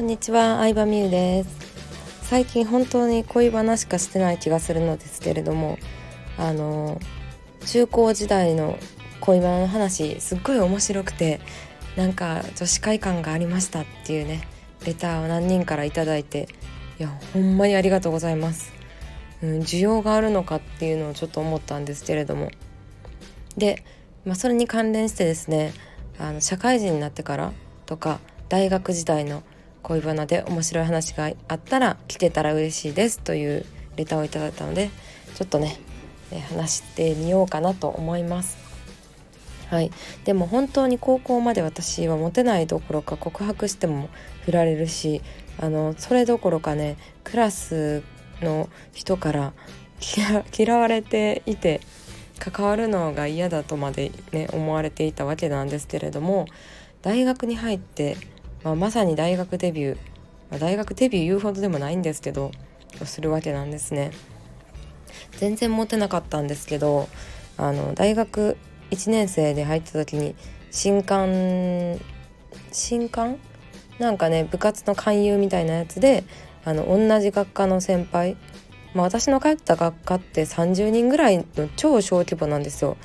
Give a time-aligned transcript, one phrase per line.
[0.00, 1.50] こんにちは、相葉美優です。
[2.22, 5.78] 最近本当に恋バナしかしてない気がするのですけれども
[6.38, 6.98] あの
[7.66, 8.78] 中高時代の
[9.20, 11.38] 恋バナの話すっごい面白くて
[11.96, 14.48] なんか女子会感がありましたっていうね
[14.86, 16.48] レターを何人から頂いて
[16.98, 18.72] いやほんまにありがとうございます、
[19.42, 22.50] うん、需要があるのかっていうのをちょっと思ったんですけれども。
[23.58, 23.84] で、
[24.24, 25.74] まあ、それに関連してですね
[26.18, 27.52] あの社会人になってから
[27.84, 29.42] とか大学時代の
[29.82, 33.64] 恋バナで面白い話があったら聞けたら嬉しいですという
[33.96, 34.90] レターをいただいたので
[35.34, 35.78] ちょっとね
[36.50, 38.58] 話してみようかなと思います。
[39.68, 39.92] はい、
[40.24, 44.08] でも本当に高校まで私はモテないどころか告白しても
[44.44, 45.22] 振られるし
[45.58, 48.02] あのそれどころかねクラス
[48.42, 49.52] の人から
[50.58, 51.80] 嫌われていて
[52.40, 56.46] 関わるのが嫌だとまでね思われていたわけなんですけれども
[57.02, 58.16] 大学に入って
[58.62, 59.96] まあ、まさに大学デビュー、
[60.50, 62.50] まあ、大学デビュー言うほどでもないんですけど
[63.04, 64.10] するわけなんですね。
[65.38, 67.08] 全然モテなかったんですけど
[67.56, 68.56] あの大学
[68.90, 70.34] 1年生で入った時に
[70.70, 71.98] 新刊
[72.72, 73.38] 新刊？
[73.98, 76.24] なんかね部活の勧誘みたいなやつで
[76.64, 78.36] あの同じ学科の先輩、
[78.94, 82.96] まあ、私の通った学科って30人ぐらいの超小規模なんですよ。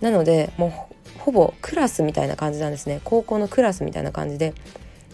[0.00, 4.54] なのでもうほぼクラスみたいな感じなんですね高校のクラスみたいな感じで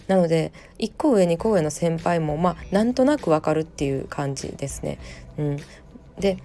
[0.09, 4.97] なので1個上2個上の先輩もまあなんとなくわかるっていう感じですね。
[5.37, 5.57] うん、
[6.17, 6.37] で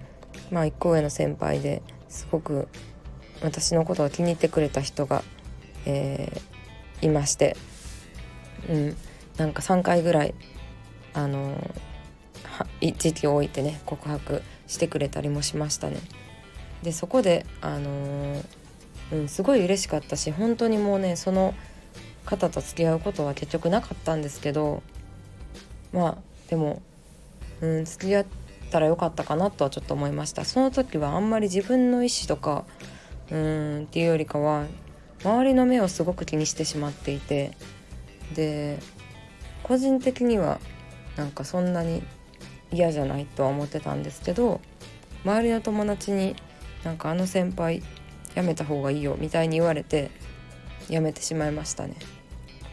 [0.51, 2.67] まあ1個上の先輩ですごく
[3.41, 5.23] 私のことを気に入ってくれた人が、
[5.87, 7.57] えー、いまして、
[8.69, 8.97] うん、
[9.37, 10.35] なんか3回ぐらい
[11.15, 11.57] あの
[12.81, 15.97] 時期を置いてね告白してくれたりもしましたね。
[16.83, 18.43] でそこであのー、
[19.13, 21.55] うん、すごい嬉しかったし本当にもうねその
[22.25, 24.83] 方と付き合うことは結局なかったんですけど
[25.93, 26.17] まあ
[26.49, 26.81] でも、
[27.61, 28.25] うん、付き合っ
[28.71, 30.45] たらよかったかなとはちょっと思いました。
[30.45, 32.65] その時はあんまり自分の意思とか
[33.31, 34.65] うんっていうよりかは
[35.23, 37.51] 周りの目をすごく気にしてしまっていて
[38.35, 38.79] で
[39.63, 40.59] 個人的には
[41.15, 42.03] なんかそんなに
[42.71, 44.61] 嫌じゃないとは思ってたんですけど
[45.23, 46.35] 周りの友達に
[46.83, 47.81] なんかあの先輩
[48.35, 50.11] やめた方がいいよみたいに言われて
[50.89, 51.95] やめてしまいましたね。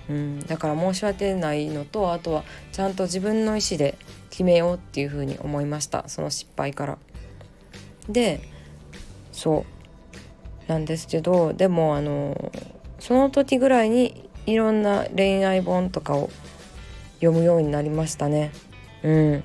[0.09, 3.97] うん、だから申し訳ないのとあとはちゃんと自分の意思で
[4.31, 6.99] 決めようっていうふうに思いましたその失敗から。
[8.09, 8.41] で
[9.31, 9.65] そ
[10.69, 12.53] うなんですけどでもあの
[12.99, 16.31] その時ぐらいにいろんな恋愛本とかを
[17.17, 18.51] 読むようになりましたね。
[19.05, 19.45] うん、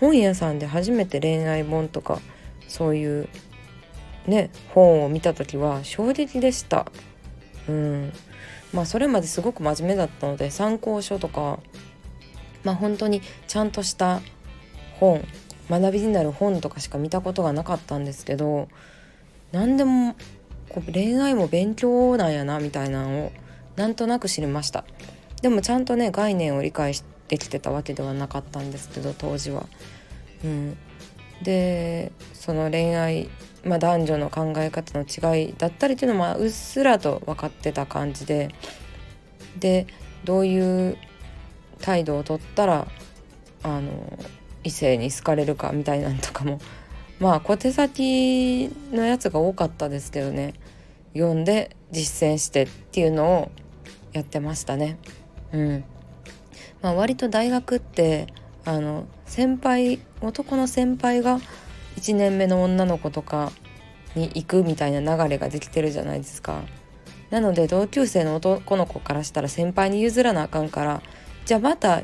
[0.00, 2.20] 本屋さんで初めて恋愛本とか
[2.68, 3.28] そういう
[4.26, 6.86] ね本を見た時は衝撃でした。
[7.68, 8.12] うん。
[8.72, 11.58] まあそれまですごく真面目だったので参考書とか
[12.64, 14.20] まあ本当にちゃんとした
[14.98, 15.22] 本
[15.68, 18.68] 学びになる本とかしか見たことがなかったんですけど
[19.52, 20.16] 何でも
[20.68, 23.32] こう恋愛も勉強なんやなみたいなのを
[23.76, 24.84] なんとなく知りました。
[25.42, 26.94] でもちゃんとね概念を理解
[27.28, 29.66] できてたわけではなかったんですけど当時は。
[30.44, 30.76] うん、
[31.42, 33.30] でその恋愛
[33.64, 38.50] まあ、男女の考え方の違いだったりっていうのもうっすらと分かってた感じで
[39.58, 39.86] で
[40.24, 40.98] どういう
[41.80, 42.86] 態度をとったら
[43.62, 44.18] あの
[44.64, 46.60] 異性に好かれるかみたいなんとかも
[47.20, 50.54] まあ小手先のやつが多かったですけどね
[51.14, 53.50] 読んで実践してっていうのを
[54.12, 54.98] やってましたね。
[55.52, 55.84] うん
[56.80, 58.26] まあ、割と大学って
[58.64, 61.40] あの先輩男の先輩が
[61.96, 63.52] 1年目の女の子とか
[64.14, 66.62] に行くみたいな流れができてるじゃないですか。
[67.30, 71.02] なので同級生の男の子からしたら先輩に譲らなあかんから
[71.46, 72.02] じゃあまた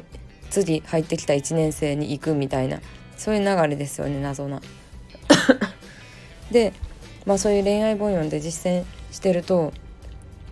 [0.48, 2.80] 次入ってきた1年生に行くみたいな
[3.18, 4.62] そういう流れですよね謎な。
[6.50, 6.72] で
[7.26, 9.74] まあそういう恋愛本読んで実践してると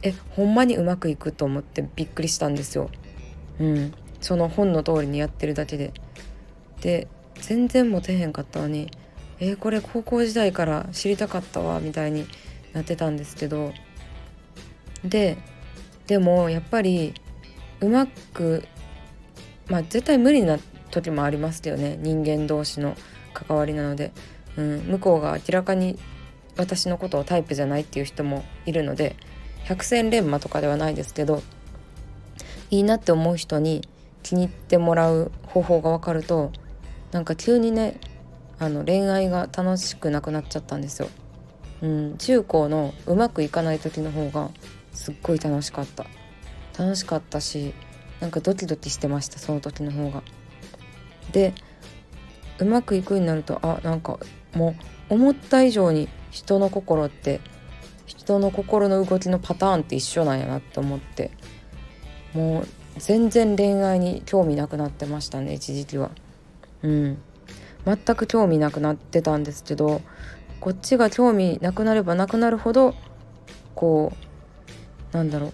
[0.03, 2.91] えほんまにうまくいくと思ってびっくりしたんですよ。
[3.59, 5.93] うん、その本の通りにやってるだけで。
[6.81, 7.09] で
[7.41, 8.91] 全然モテへんかったのに
[9.39, 12.27] えー、これ高校時代から知りたかったわみたいに
[12.73, 13.73] なってたんですけど。
[15.05, 15.37] で
[16.07, 17.15] でもやっぱり
[17.81, 18.65] うまく
[19.69, 20.59] まあ絶対無理な
[20.91, 21.99] 時もありますよね。
[22.01, 22.97] 人間同士の
[23.35, 24.13] 関わりなので、
[24.57, 25.99] うん、向こうが明らかに
[26.57, 29.17] 私のことをタイプじゃないっていう人もいるので
[29.65, 31.43] 百戦錬磨とかではないですけど
[32.71, 33.87] いいなって思う人に
[34.27, 36.51] 気に入ってもらう方法が分かると
[37.13, 38.01] なんか急にね
[38.59, 41.09] あの恋愛が楽しくなくなっちゃったんですよ。
[41.81, 44.51] うん、中高のうまくいかない時の方が
[44.93, 46.07] すっごい楽しかった
[46.77, 47.73] 楽しかったし
[48.19, 50.25] なんかドキドキしてましたその時の方が。
[51.31, 51.55] で
[52.59, 54.19] うまくいくようになるとあなんか
[54.55, 54.75] も
[55.11, 57.41] う思った以上に人の心って
[58.07, 61.31] 人の心の動きのパターンって一緒なんやなって思って
[62.35, 62.67] もう
[62.99, 66.11] 全然恋愛に興味なくなってましたね一時期は。
[66.83, 67.19] うん。
[67.85, 70.03] 全く興味なくなってたんですけど
[70.59, 72.95] こっちが興味なくなればなくなるほど
[73.77, 74.13] こ
[75.13, 75.53] うなんだろう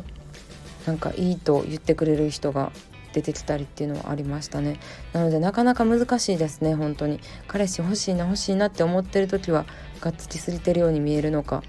[0.87, 2.73] なんかいいと言ってくれる人が
[3.13, 4.81] 出てきたりっていうのはありましたね。
[5.13, 7.21] なのでなかなか難しいですね本当に。
[7.47, 9.67] 彼氏欲しいな欲しいなって思ってる時は
[10.01, 11.63] がっつきすぎてるように見えるのか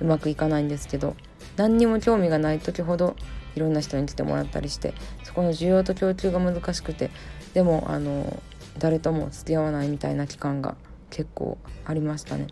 [0.00, 1.14] うまくいかないんですけど
[1.56, 3.14] 何にも興味がない時ほど
[3.54, 7.10] いろんな人に来てもらったりしてそこの需要と供給が難しくて
[7.54, 8.40] でもあの
[8.78, 10.76] 誰とも付き合わないみたいな期間が
[11.10, 12.46] 結構ありましたね。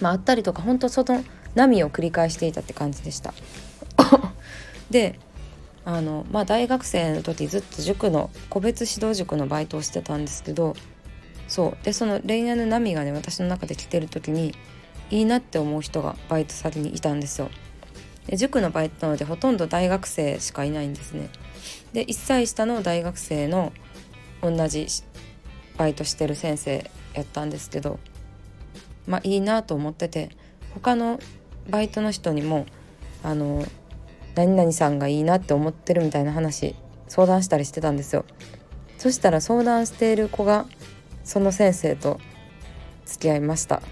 [0.00, 3.32] まあ、あったりとか本当その波を繰り返していたって感じでした。
[4.90, 5.18] で
[5.84, 10.74] あの、まあ、大学生の時ずっと塾の個別指導塾のバイトをしてたんですけど
[11.48, 14.54] そうでその恋愛の波がね私の中で来てる時に
[15.10, 17.50] いいなって思う人がバイト先にいたんですよ。
[18.26, 21.30] で塾のバイトなのでほとんど大学生しかいないんですね。
[21.92, 23.72] で1歳下の大学生の
[24.42, 24.86] 同じ
[25.76, 27.98] バイトしてる先生やったんですけど
[29.06, 30.30] まあいいなと思ってて
[30.74, 31.18] 他の
[31.70, 32.66] バイトの人にも
[33.22, 33.64] あの
[34.34, 36.74] 何々さんがいいなって思ってるみたいな話
[37.08, 38.24] 相談したりしてたんですよ。
[38.98, 40.66] そしたら相談している子が
[41.24, 42.20] その先生と
[43.04, 43.82] 付き合いました。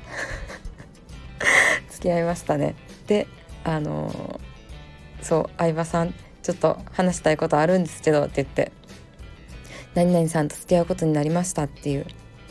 [1.90, 2.74] 付き合いましたね。
[3.06, 3.26] で
[3.64, 4.40] あの
[5.20, 8.72] そう相葉さんちょっと話したいことあるんですけどって言って。
[9.94, 12.06] 何々さんと付き合うことになりましたっていう、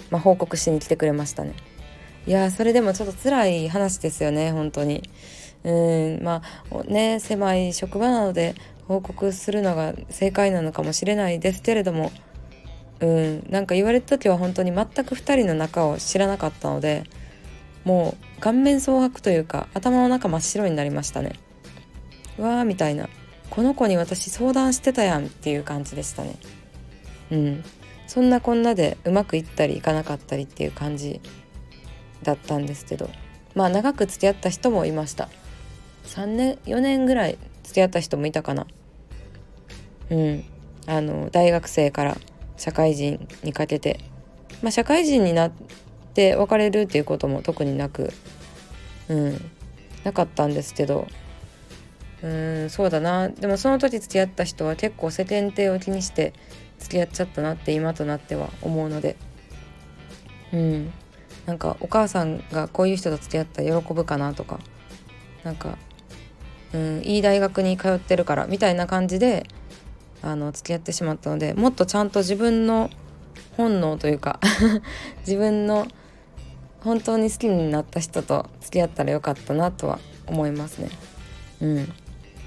[0.10, 1.54] まあ、報告しに来てくれましたね。
[2.25, 5.10] いやそれでもちょっと辛い話ですよね本当に。
[5.65, 8.56] うんまあね狭い職場なので
[8.88, 12.12] 報告するのが正解なのかもしれないですけれども
[13.00, 17.04] うんなんか言われた時は本当に全く2人の仲を知らなかったので
[17.83, 21.33] もう顔面蒼白というか頭の中真っ白になりましたね。
[22.38, 23.09] わーみたいな。
[23.50, 26.35] この子に私相談してたやんっていう感じでしたね。
[27.31, 27.63] うん。
[28.07, 31.21] そんなこんなでうまくいったりいかなかったりっていう感じ
[32.24, 33.09] だったんですけど。
[33.56, 35.30] まあ長く付き合った人もいました。
[36.06, 38.65] 3年4年ぐらい付き合った人もいたかな。
[40.09, 40.44] うん。
[40.88, 42.18] あの大学生から
[42.57, 44.00] 社会人にかけて。
[44.62, 45.51] まあ社会人にな
[46.13, 48.13] って別れるっていうことも特になく
[49.10, 49.51] うん
[50.04, 51.07] なかったんですけど
[52.21, 53.30] うんそうだな。
[53.30, 56.33] でもその時付き合った人は結構世間体を気にして
[56.77, 59.18] 付き合っちゃったなって今となっては思うので
[60.54, 60.94] うん。
[61.45, 64.59] なんかお母さんがこういう人と付き合ったら喜ぶかなとか
[65.44, 65.77] なんか、
[66.74, 69.45] うん、いい大学に通ってるからみたいな感じで
[70.21, 72.89] あの付き合ってしまったのでもっとちゃんと自分の
[73.57, 74.39] 本能というか
[75.27, 75.88] 自分の
[76.83, 80.89] 本当に好きになった人と付き合ったらよかったなとは思いますね。
[81.62, 81.94] うん、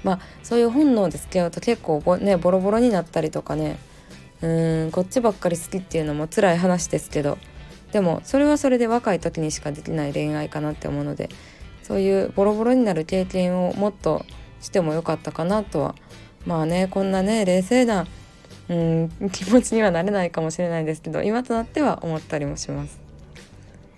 [0.03, 3.77] まあそういう本能で付き合うと結構ボ,、ね、ボロボロになったりとかね
[4.41, 7.37] うんこっちばっかり好きっていうのも辛い話ですけど
[7.91, 11.29] でもそれはそれで若い時にしかできない恋愛かなって思うので
[11.81, 14.25] そういうボロボロになる経験をもっと
[14.61, 15.95] してもよかったかなとは
[16.45, 18.05] まあねこんなね冷静な
[18.69, 23.06] うん気持ちにはなれないかもしれないですけど今となっては思ったりもします。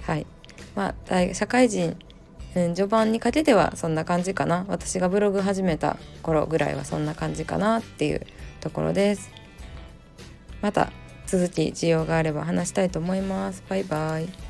[0.02, 0.26] はい
[0.76, 1.98] まあ、社会人、
[2.56, 8.26] うん、序盤にかけてはそんな感じかな私がブログ始めた頃ぐらいはそんな感じかなっていう
[8.62, 9.32] ところです。
[10.62, 10.92] また
[11.26, 13.64] 続き需要があれば話したいと思います。
[13.70, 14.49] バイバイ。